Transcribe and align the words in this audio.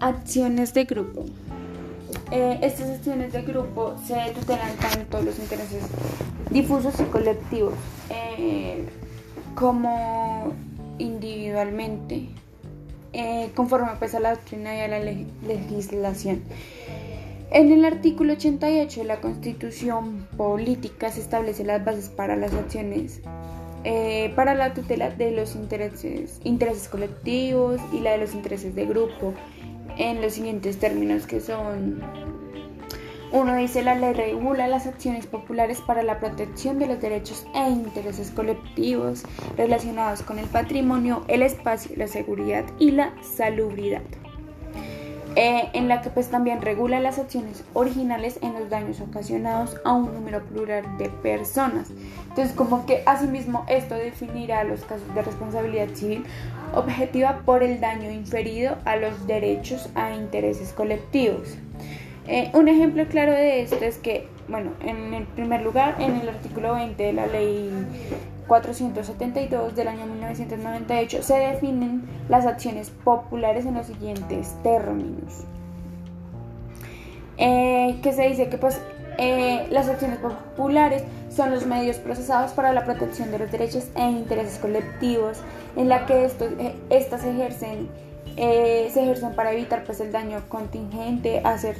Acciones 0.00 0.74
de 0.74 0.84
grupo. 0.84 1.24
Eh, 2.30 2.60
estas 2.62 2.88
acciones 2.90 3.32
de 3.32 3.42
grupo 3.42 3.96
se 4.06 4.14
tutelan 4.32 4.76
tanto 4.76 5.20
los 5.22 5.40
intereses 5.40 5.82
difusos 6.50 6.94
y 7.00 7.04
colectivos 7.04 7.74
eh, 8.08 8.84
como 9.56 10.52
individualmente, 10.98 12.28
eh, 13.12 13.50
conforme 13.56 13.88
pues, 13.98 14.14
a 14.14 14.20
la 14.20 14.36
doctrina 14.36 14.76
y 14.76 14.80
a 14.80 14.88
la 14.88 15.00
legislación. 15.00 16.42
En 17.50 17.72
el 17.72 17.84
artículo 17.84 18.34
88 18.34 19.00
de 19.00 19.06
la 19.06 19.20
Constitución 19.20 20.28
Política 20.36 21.10
se 21.10 21.22
establecen 21.22 21.66
las 21.66 21.84
bases 21.84 22.08
para 22.08 22.36
las 22.36 22.52
acciones 22.54 23.20
para 24.36 24.54
la 24.54 24.74
tutela 24.74 25.08
de 25.08 25.30
los 25.30 25.54
intereses, 25.54 26.42
intereses 26.44 26.88
colectivos 26.88 27.80
y 27.90 28.00
la 28.00 28.10
de 28.10 28.18
los 28.18 28.34
intereses 28.34 28.74
de 28.74 28.84
grupo 28.84 29.32
en 29.96 30.20
los 30.20 30.34
siguientes 30.34 30.78
términos 30.78 31.26
que 31.26 31.40
son 31.40 32.02
uno 33.30 33.56
dice 33.56 33.82
la 33.82 33.94
ley 33.94 34.14
regula 34.14 34.68
las 34.68 34.86
acciones 34.86 35.26
populares 35.26 35.82
para 35.86 36.02
la 36.02 36.18
protección 36.18 36.78
de 36.78 36.86
los 36.86 37.00
derechos 37.00 37.46
e 37.54 37.70
intereses 37.70 38.30
colectivos 38.30 39.24
relacionados 39.56 40.22
con 40.22 40.38
el 40.38 40.46
patrimonio, 40.46 41.24
el 41.28 41.42
espacio, 41.42 41.94
la 41.96 42.08
seguridad 42.08 42.64
y 42.78 42.92
la 42.92 43.12
salubridad. 43.22 44.02
Eh, 45.40 45.70
en 45.72 45.86
la 45.86 46.02
que 46.02 46.10
pues 46.10 46.30
también 46.30 46.60
regula 46.62 46.98
las 46.98 47.20
acciones 47.20 47.62
originales 47.72 48.40
en 48.42 48.54
los 48.54 48.70
daños 48.70 49.00
ocasionados 49.00 49.76
a 49.84 49.92
un 49.92 50.12
número 50.12 50.42
plural 50.42 50.98
de 50.98 51.10
personas. 51.10 51.90
Entonces 52.30 52.52
como 52.56 52.86
que 52.86 53.04
asimismo 53.06 53.64
esto 53.68 53.94
definirá 53.94 54.64
los 54.64 54.80
casos 54.80 55.14
de 55.14 55.22
responsabilidad 55.22 55.90
civil 55.94 56.24
objetiva 56.74 57.42
por 57.44 57.62
el 57.62 57.80
daño 57.80 58.10
inferido 58.10 58.78
a 58.84 58.96
los 58.96 59.28
derechos 59.28 59.88
a 59.94 60.12
intereses 60.12 60.72
colectivos. 60.72 61.56
Eh, 62.26 62.50
un 62.52 62.66
ejemplo 62.66 63.06
claro 63.06 63.30
de 63.30 63.62
esto 63.62 63.76
es 63.76 63.96
que, 63.98 64.26
bueno, 64.48 64.72
en 64.80 65.14
el 65.14 65.22
primer 65.24 65.62
lugar, 65.62 65.94
en 66.00 66.16
el 66.16 66.30
artículo 66.30 66.74
20 66.74 67.00
de 67.00 67.12
la 67.12 67.28
ley 67.28 67.70
472 68.48 69.76
del 69.76 69.88
año 69.88 70.06
1998 70.06 71.22
se 71.22 71.34
definen 71.34 72.02
las 72.28 72.46
acciones 72.46 72.90
populares 72.90 73.66
en 73.66 73.74
los 73.74 73.86
siguientes 73.86 74.56
términos. 74.62 75.44
Eh, 77.36 78.00
que 78.02 78.12
se 78.12 78.22
dice 78.28 78.48
que 78.48 78.58
pues 78.58 78.80
eh, 79.18 79.68
las 79.70 79.88
acciones 79.88 80.18
populares 80.18 81.04
son 81.30 81.52
los 81.52 81.66
medios 81.66 81.98
procesados 81.98 82.50
para 82.52 82.72
la 82.72 82.84
protección 82.84 83.30
de 83.30 83.38
los 83.38 83.52
derechos 83.52 83.86
e 83.94 84.10
intereses 84.10 84.58
colectivos 84.58 85.38
en 85.76 85.88
la 85.88 86.06
que 86.06 86.24
estos, 86.24 86.50
eh, 86.58 86.74
estas 86.90 87.24
ejercen, 87.24 87.88
se 88.36 89.02
ejercen 89.02 89.34
para 89.34 89.52
evitar 89.52 89.84
pues 89.84 90.00
el 90.00 90.10
daño 90.10 90.42
contingente, 90.48 91.40
hacer 91.44 91.76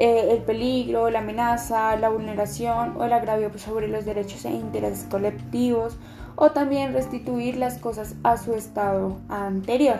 eh, 0.00 0.32
el 0.32 0.38
peligro, 0.38 1.10
la 1.10 1.18
amenaza, 1.18 1.94
la 1.96 2.08
vulneración 2.08 2.96
o 2.96 3.04
el 3.04 3.12
agravio 3.12 3.50
sobre 3.58 3.86
los 3.86 4.06
derechos 4.06 4.46
e 4.46 4.50
intereses 4.50 5.06
colectivos 5.10 5.98
o 6.36 6.52
también 6.52 6.94
restituir 6.94 7.58
las 7.58 7.76
cosas 7.76 8.14
a 8.22 8.38
su 8.38 8.54
estado 8.54 9.18
anterior. 9.28 9.98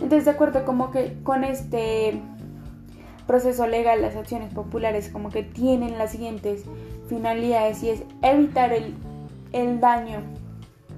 Entonces, 0.00 0.24
de 0.24 0.32
acuerdo 0.32 0.64
como 0.64 0.90
que 0.90 1.16
con 1.22 1.44
este 1.44 2.20
proceso 3.28 3.68
legal, 3.68 4.02
las 4.02 4.16
acciones 4.16 4.52
populares 4.52 5.10
como 5.10 5.28
que 5.30 5.44
tienen 5.44 5.96
las 5.96 6.10
siguientes 6.10 6.64
finalidades 7.08 7.84
y 7.84 7.90
es 7.90 8.02
evitar 8.22 8.72
el, 8.72 8.96
el 9.52 9.78
daño 9.78 10.22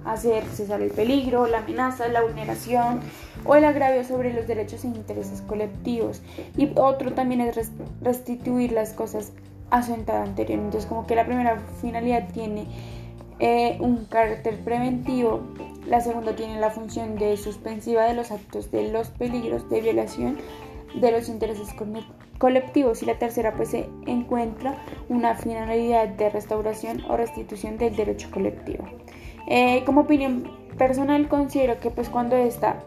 hacer 0.05 0.45
cesar 0.45 0.83
el 0.83 0.91
peligro, 0.91 1.47
la 1.47 1.59
amenaza, 1.59 2.09
la 2.09 2.23
vulneración 2.23 3.01
o 3.45 3.55
el 3.55 3.65
agravio 3.65 4.05
sobre 4.05 4.33
los 4.33 4.47
derechos 4.47 4.85
e 4.85 4.89
intereses 4.89 5.43
colectivos. 5.43 6.23
Y 6.57 6.71
otro 6.77 7.13
también 7.13 7.41
es 7.41 7.71
restituir 8.01 8.73
las 8.73 8.93
cosas 8.93 9.33
a 9.71 9.83
su 9.83 9.95
entrada 9.95 10.23
anterior. 10.23 10.59
Entonces 10.59 10.89
como 10.89 11.07
que 11.07 11.15
la 11.15 11.25
primera 11.25 11.61
finalidad 11.81 12.29
tiene 12.33 12.67
eh, 13.39 13.77
un 13.81 14.05
carácter 14.05 14.61
preventivo, 14.61 15.41
la 15.87 16.01
segunda 16.01 16.37
tiene 16.37 16.61
la 16.61 16.71
función 16.71 17.17
de 17.17 17.37
suspensiva 17.37 18.05
de 18.05 18.15
los 18.15 18.31
actos 18.31 18.71
de 18.71 18.93
los 18.93 19.09
peligros 19.09 19.69
de 19.69 19.81
violación 19.81 20.39
de 20.95 21.11
los 21.11 21.29
intereses 21.29 21.73
colectivos 22.43 23.05
y 23.05 23.07
la 23.07 23.21
tercera 23.21 23.55
pues 23.55 23.69
se 23.69 23.89
encuentra 24.05 24.75
una 25.09 25.37
finalidad 25.37 26.09
de 26.09 26.29
restauración 26.29 27.01
o 27.09 27.17
restitución 27.17 27.79
del 27.79 27.95
derecho 27.95 28.33
colectivo. 28.33 28.85
Eh, 29.47 29.85
como 29.87 30.01
opinión 30.01 30.51
personal 30.77 31.29
considero 31.29 31.79
que 31.79 31.91
pues 31.91 32.09
cuando 32.09 32.35
esta 32.35 32.81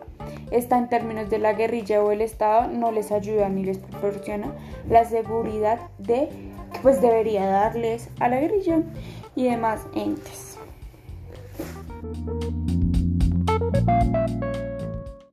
está 0.51 0.77
en 0.77 0.89
términos 0.89 1.29
de 1.29 1.39
la 1.39 1.53
guerrilla 1.53 2.03
o 2.03 2.11
el 2.11 2.19
Estado 2.19 2.67
no 2.67 2.91
les 2.91 3.13
ayuda 3.13 3.47
ni 3.47 3.63
les 3.63 3.77
proporciona 3.77 4.53
la 4.89 5.05
seguridad 5.05 5.79
de 5.99 6.27
que 6.73 6.79
pues 6.81 6.99
debería 6.99 7.45
darles 7.45 8.09
a 8.19 8.27
la 8.27 8.41
guerrilla 8.41 8.81
y 9.37 9.45
demás 9.45 9.87
entes. 9.95 10.59